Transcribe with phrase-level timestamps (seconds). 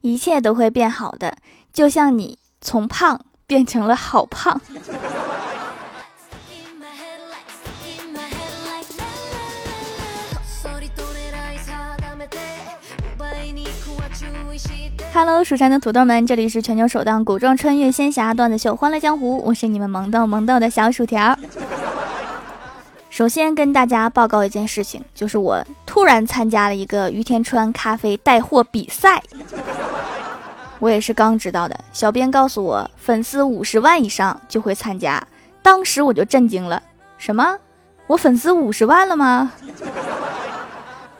[0.00, 1.36] 一切都会变好的，
[1.72, 4.60] 就像你从胖变成了好胖。
[15.12, 21.36] Hello，蜀山的土豆们，这里是全球首档古装穿越仙侠段子秀《欢乐江湖》，我是你们萌豆萌豆的小薯条。
[23.10, 25.64] 首先跟大家报告一件事情，就是我
[25.98, 29.20] 突然参加了一个于田川咖啡带货比赛。
[30.78, 35.20] 我也是刚知道的，小编告诉我粉丝五十万以上就会参加，
[35.60, 36.80] 当时我就震惊了，
[37.18, 37.58] 什么？
[38.06, 39.50] 我粉丝五十万了吗？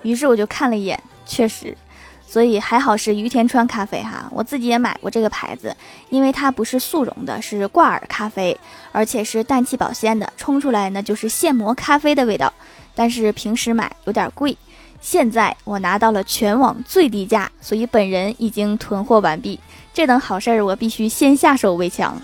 [0.03, 1.77] 于是我就看了一眼，确实。
[2.25, 5.77] 所以还好是于田川咖啡哈，我自己也买过这个牌子，
[6.09, 8.57] 因为它不是速溶的，是挂耳咖啡，
[8.93, 12.53] 而且是氮气保鲜的，冲出来呢就是现磨咖啡的味道。
[12.95, 14.59] 但是平时买有点贵，
[15.01, 19.59] 现在我拿到了全网最低价，所以本人已经囤货完毕。
[19.95, 22.21] 这等好事儿我必须先下手为强，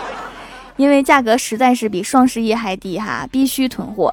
[0.76, 4.12] 因为价格实在是比双十一还低哈，必须囤货。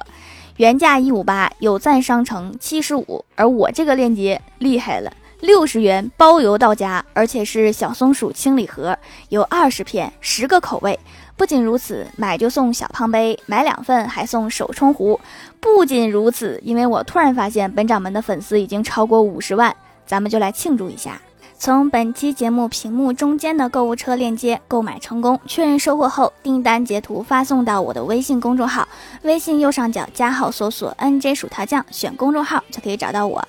[0.58, 8.96] 原价一五八，有赞商城七十五，而我这个链接厉害了，六十元包邮到家，而且是小松鼠清理盒，
[9.30, 10.98] 有二十片，十个口味。
[11.42, 15.18] 不仅如此，买就送小胖杯，买两份还送手冲壶。
[15.58, 19.74] 不仅如此，因为我突然发现本掌门的粉丝已经超过五十万，
[20.06, 21.20] 咱们就来庆祝一下。
[21.64, 28.88] 从本期节目屏幕中间的购物车链接购买成功，确认收货后，订单截图发送到我的微信公众号，
[29.22, 33.40] 微信右上角加号搜索 “nj 薯条酱”，选公众号就可以找到我，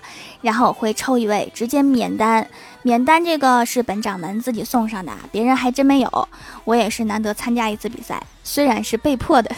[0.43, 2.47] 然后会抽一位直接免单，
[2.83, 6.27] 免单这个是本掌门自己送上的，别人还真没有，
[6.65, 9.49] 我也是难得参加一次比赛，虽然是被迫的，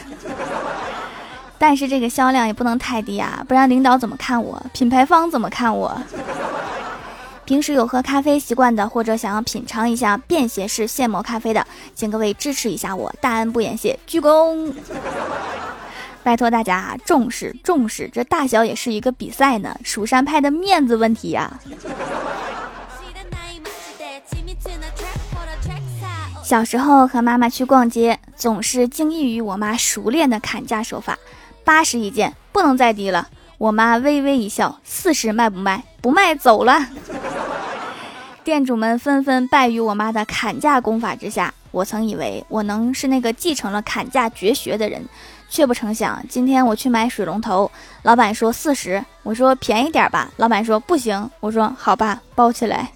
[1.59, 6.01] 但是这个销量也不能太低啊，不然领导怎么看我，品牌方怎么看我？
[7.45, 14.73] 平时有喝咖啡习惯的，或者想要品尝一下便携式现磨咖啡的，请各位支持一下我，大恩不言谢，鞠躬！
[16.23, 21.59] 拜托大家重视重视，这大小也是一个比赛呢，蜀山派的面子问题呀。
[26.43, 31.17] 小时候和妈妈去逛街，总是惊异于我妈熟练的砍价手法，
[31.63, 33.29] 八十一件，不能再低了。
[33.57, 35.83] 我妈微微一笑，四十卖不卖？
[36.01, 36.87] 不卖，走了。
[38.45, 41.51] 店主们纷纷败于我妈的砍价功法之下。
[41.71, 45.03] 我曾以为我能是那个继承了砍价绝学的人，
[45.49, 47.69] 却不成想，今天我去买水龙头，
[48.03, 52.91] 老板说四十，我说便宜点吧，老板说不行，我说好吧，包起来。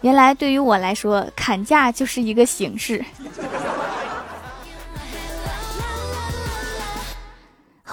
[0.00, 3.04] 原来对于我来说，砍价就是一个形式。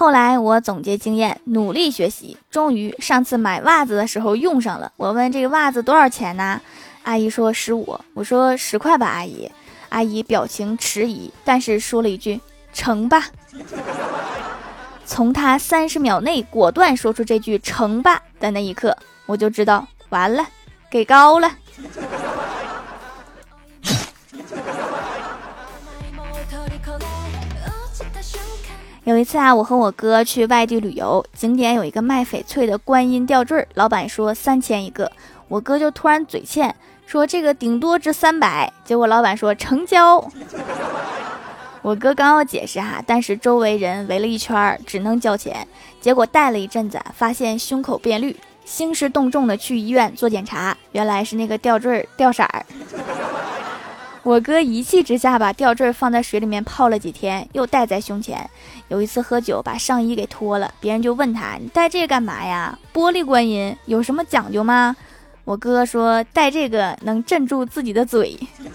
[0.00, 4.90] 后来我总结经验，努力学习，终于上次买袜子的时候用上了。
[4.96, 6.58] 我问这个袜子多少钱呢？
[7.02, 8.00] 阿姨说十五。
[8.14, 9.52] 我说十块吧，阿姨。
[9.90, 12.40] 阿姨表情迟疑，但是说了一句
[12.72, 13.26] 成吧。
[15.04, 18.96] 从她三十秒内果断说出这句成吧的那一刻，
[19.26, 20.46] 我就知道完了，
[20.90, 21.52] 给高了。
[29.10, 35.10] 有一次啊，我和我哥去外地旅游，景点有一个卖翡翠的观音吊坠，老板说三千一个，
[35.48, 36.72] 我哥就突然嘴欠，
[37.06, 40.24] 说这个顶多值三百，结果老板说成交。
[41.82, 45.66] 我哥刚要解释哈，但是周围人围了一圈，只能交钱。
[46.00, 52.64] 结果戴了一阵子，发现胸口变绿，兴师动众的去医院做检查，原来是那个吊坠掉色儿。
[54.22, 58.50] 我哥一气之下把吊坠放在水里面泡了几天，又戴在胸前。
[58.88, 64.94] 有一次喝酒把上衣给脱了，别人就问他：“你戴这干嘛呀？”玻璃观音有什么讲究吗？
[65.44, 68.38] 我哥说：“戴这个能镇住自己的嘴。”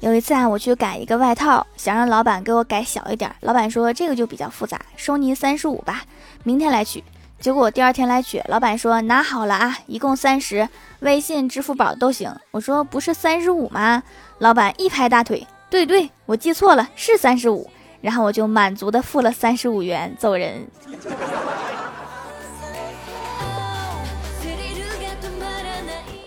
[0.00, 6.02] 有一次啊，我去改一个外套，想让老板给我改小一点，老板说这个就比较复杂，收您三十五吧，
[6.42, 7.02] 明天来取。
[7.40, 10.68] 结果我第二天来取，老板说拿好了啊，一共三十，
[10.98, 12.30] 微信、支付宝都行。
[12.50, 14.02] 我说不是三十五吗？
[14.40, 17.70] 老板一拍大腿，对对，我记错了，是三十五。
[18.02, 20.66] 然后我就满足的付了三十五元，走人。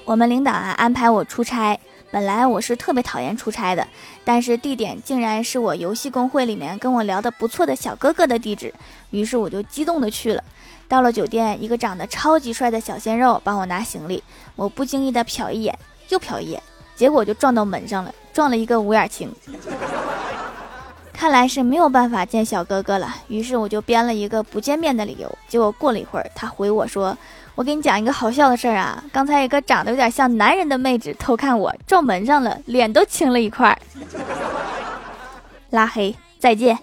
[0.06, 1.80] 我们领导啊安排我出差，
[2.14, 3.88] 本来我是特别讨厌出差的，
[4.24, 8.72] 但是地点竟然是我游戏公会里面跟我聊的不错的小哥哥的地址，
[9.10, 10.44] 于是我就激动的去了。
[10.88, 14.24] 到了酒店，一个长得超级帅的小鲜肉帮我拿行李，
[14.56, 15.76] 我不经意的瞟一眼，
[16.10, 16.62] 又瞟一眼，
[16.96, 19.34] 结果就撞到门上了，撞了一个五眼青。
[21.12, 25.38] 看来是没有办法见小哥哥了，于是我就编了一个不见面的理由。
[25.48, 27.18] 结果过了一会儿，他回我说
[27.56, 33.78] ：“我给你讲一个好笑的事儿啊，刚才一个长得有点像男人的妹子偷看我，撞门上了，脸都青了一块儿。
[35.70, 36.78] ”拉黑，再见。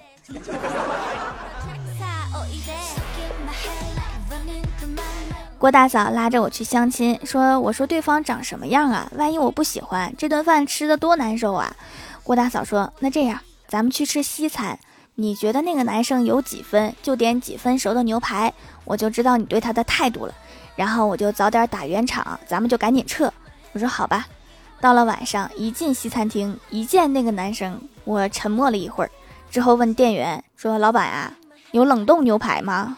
[5.58, 9.11] 郭大嫂拉着我去相亲，说：“我说对方长什么样啊？
[9.17, 11.75] 万一我不喜欢，这顿饭吃的多难受啊！”
[12.22, 14.78] 郭大嫂说：“那这样。”咱们去吃西餐，
[15.17, 18.52] 你觉得那个男生有几分，就点几分熟的牛排，
[18.84, 20.34] 我就知道你对他的态度了。
[20.81, 23.31] 然后我就早点打圆场，咱们就赶紧撤。
[23.73, 24.27] 我说好吧。
[24.81, 29.11] 到了晚上，一进西餐厅，一见那个男生，我沉默了一会儿，
[29.50, 31.35] 之后问店员说：“老板啊，
[31.73, 32.97] 有冷冻牛排吗？”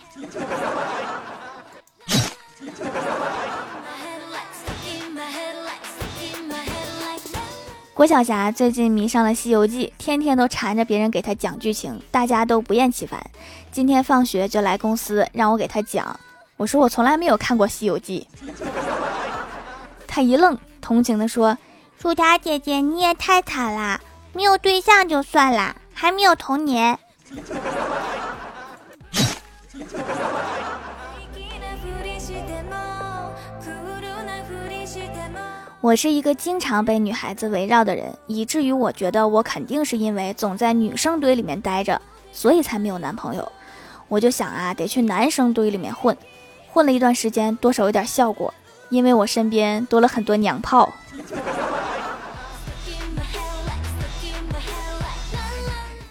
[7.94, 13.20] 郭晓霞最近迷上了《西游记》，天天都缠着别人给她讲剧情，大家都不厌其烦。
[13.72, 16.16] 今天放学就来公司让我给她讲，
[16.62, 18.24] 我说我从来没有看过《西游记》。
[20.06, 21.58] 他一愣，同情地说
[21.98, 24.00] ：“薯条姐姐，你也太惨啦，
[24.32, 26.96] 没有对象就算啦，还没有童年。”
[35.80, 42.00] 我是一个经常被女孩子围绕的人，以至于我觉得我肯定是因为总在女生堆里面待着，
[42.30, 43.50] 所以才没有男朋友。
[44.06, 46.16] 我就想啊，得去男生堆里面混，
[46.72, 48.52] 混了一段时间，多少有点效果，
[48.88, 50.90] 因为我身边多了很多娘炮。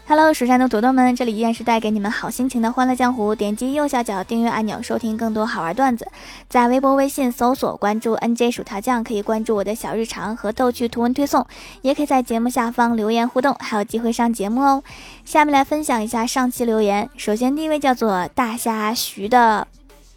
[0.08, 3.34] Hello，蜀山的土豆们，这里依然是带给你们好心情的欢乐江湖。
[3.34, 6.06] 点击右下角订阅按钮，收听更多好玩段子。
[6.48, 11.48] 在微博、微信搜索关注 NJ 薯条酱，可以关注我的小日常和逗趣图文推送，
[11.82, 14.84] 也可以在节目下方留言互动，还有机会上节目哦。
[15.24, 17.10] 下面来分享一下上期留言。
[17.16, 19.66] 首先第一位叫做大虾徐的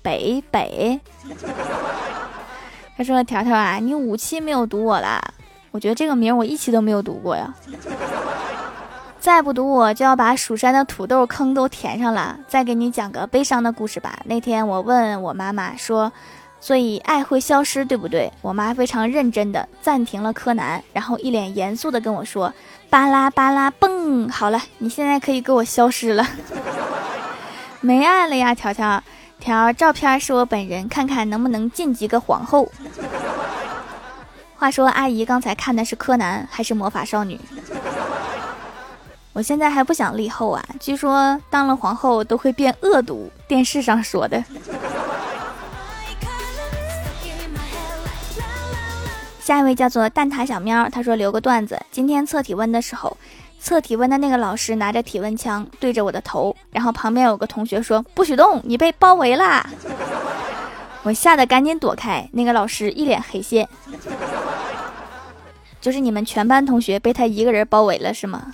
[0.04, 1.00] 北北，
[2.94, 5.18] 他说：“条条啊，你五期没有读我啦？
[5.70, 7.54] 我觉得这个名我一期都没有读过呀。”
[9.18, 12.38] 再不读我就要把蜀山的土豆坑都填上了。
[12.46, 14.18] 再给你讲个悲伤的故事吧。
[14.26, 16.12] 那天我问我妈妈说
[16.60, 22.52] ：“所以爱会消失，对不对？”我妈非常认真的暂停了柯南，然后一脸严肃的跟我说
[22.90, 26.26] ：“巴拉巴拉嘣，好了，你现在可以给我消失了。”
[27.80, 29.02] 没爱了呀，条条
[29.44, 32.66] 条照片是我本人，看看能不能晋级个皇后。
[34.56, 37.38] 话说阿姨刚才看的是柯南还是魔法少女？
[39.34, 40.64] 我现在还不想立后啊！
[40.80, 44.42] 据说当了皇后都会变恶毒，电视上说的。
[49.40, 53.14] 下一位叫做蛋挞小喵，他说留个段子：今天测体温的时候，
[53.64, 59.66] 测体温的那个老师拿着体温枪对着我的头，然后旁边有个同学说不许动，你被包围啦！
[61.02, 63.66] 我吓得赶紧躲开，那个老师一脸黑线。
[65.80, 68.52] 就是你们全班同学被他一个人包围了是吗？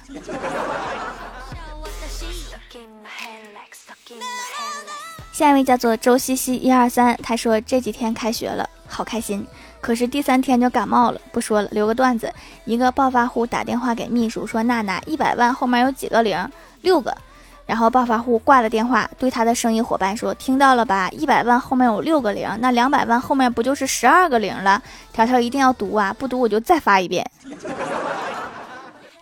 [5.33, 9.47] 下一位叫做周西西一二三，他说这几天开学了，好开心。
[9.81, 12.31] 可是第三天就感冒了，不说了，留个段子。
[12.67, 16.37] 一个暴发户打电话给秘书说：“娜娜，一百万后面有几个零？
[16.83, 17.17] 六个。”
[17.65, 21.09] 然后暴发户挂了电话，对他的生意伙伴说：“听到了吧？
[21.13, 24.83] 一百万后面有六个零，那两百万后面不就是十二个零了？”
[25.15, 27.25] 条条一定要读啊，不读我就再发一遍。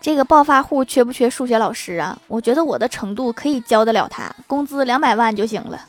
[0.01, 2.17] 这个暴发户缺不缺数学老师啊？
[2.27, 5.79] 我觉得我的程度可以教得了他，工资两百万就行了。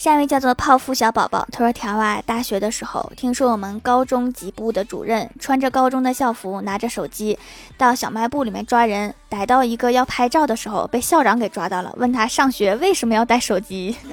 [0.00, 7.38] 下一位叫做泡芙小宝宝，他说：“条啊，大学的时候听说我们高中级部的主任穿着高中的校服，拿着手机
[7.76, 13.94] 到小卖部里面抓人，逮到一个要拍照的时候，被校长给抓到了，问他上学为什么要带手机。”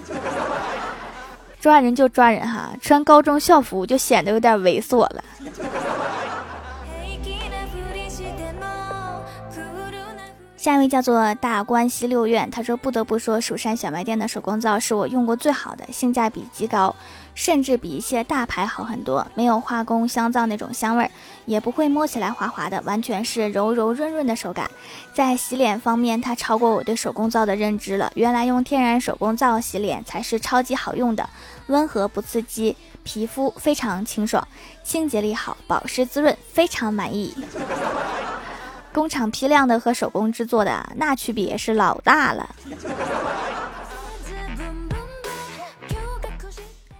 [1.61, 5.23] 抓人就抓人哈，穿高中校服就显得有点猥琐了。
[10.57, 16.93] 下一位叫做大关西六院，他说不得不说，蜀山小卖店的手工皂是我用过最好的，性价比极高，
[17.35, 19.25] 甚至比一些大牌好很多。
[19.35, 21.11] 没有化工香皂那种香味儿，
[21.45, 24.69] 也不会摸起来滑滑的，完全是柔柔润润的手感。
[25.13, 28.11] 在洗脸方面，它超过我对手工皂的认知了。
[28.15, 31.29] 原来用天然手工皂洗脸才是超级好用的，
[31.67, 34.45] 温和不刺激，皮肤非常清爽，
[34.83, 37.35] 清洁力好，保湿滋润，非常满意。
[38.97, 42.49] 工厂批量的和手工制作的，那区别是老大了。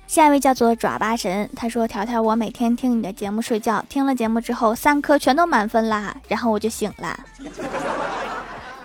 [0.05, 7.19] 下一位叫做爪巴神，他说：“条条，我每天听你的节目睡觉，听了节目之后三科全都满分啦，然后我就醒了。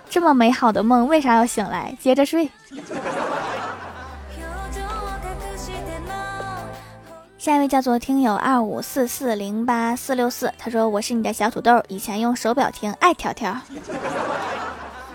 [0.09, 1.95] 这么美好的梦，为啥要醒来？
[2.01, 2.49] 接着睡。”
[7.43, 13.59] 下一位叫做听友二五四四零八四六四，他说：“我是你的小土豆，以前用手表听，爱条条。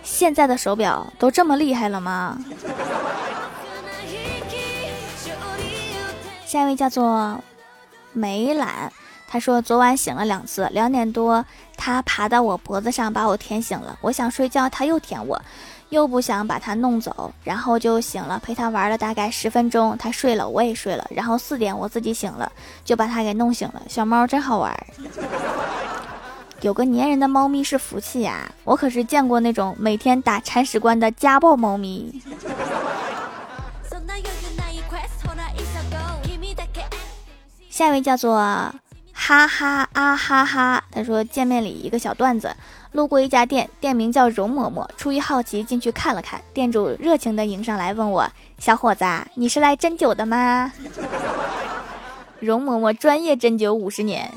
[0.03, 2.39] 现在的手表都这么厉害了吗？”
[6.45, 7.43] 下一位叫做
[8.13, 8.93] 梅懒，
[9.27, 11.47] 他说：“昨晚醒了两次，两点多
[11.79, 15.41] 他爬到我脖子上把我舔醒了，我想睡觉，他又舔我。”
[15.91, 22.51] 又不想把他弄走，然后就醒了，陪他玩了大概十分钟，他睡了，我也睡了，然后四点我自己醒了，
[22.85, 23.83] 就把他给弄醒了。
[23.89, 24.87] 小猫真好玩，
[26.61, 28.51] 有个粘人的猫咪是福气呀！
[28.65, 32.21] 我可是见过那种每天打铲屎官的家暴猫咪。
[37.71, 38.35] 下一位叫做
[39.13, 42.55] 哈哈啊哈哈，他说见面礼一个小段子。
[42.93, 44.89] 路过一家店，店名叫容嬷嬷。
[44.97, 48.27] 出于好奇进去看了看，店主热情地迎上来问我
[48.59, 49.05] ：“小伙子，
[49.35, 50.73] 你是来针灸的吗？”
[52.41, 54.31] 容嬷嬷专业针灸五十年。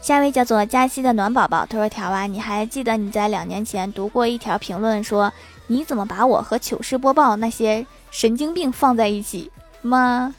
[0.00, 5.32] 下一位叫做佳期的暖宝宝，他说：“条啊，你还记得你在两年前读过一条评论，说
[5.68, 10.34] 你怎么把我和糗事播报那些神经病放在一起吗？”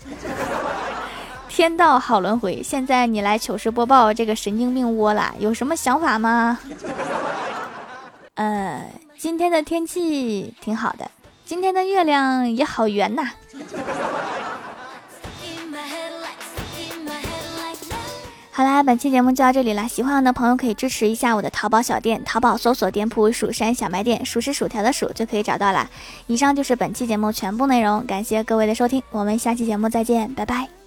[1.53, 6.57] 天道好轮回，现在你来糗事播报这个神经病窝了，有什么想法吗？
[8.35, 11.11] 呃，今天的天气挺好的，
[11.45, 13.29] 今天的月亮也好圆呐。
[18.53, 25.89] 好啦，本期节目就到这里了，喜欢我的朋友可以支持一下我的淘宝小店，淘宝搜索店铺“蜀山小卖店”，数是薯条的数就可以找到了。
[26.27, 30.80] 以上就是本期节目全部内容，感谢各位的收听，我们下期节目再见，拜拜。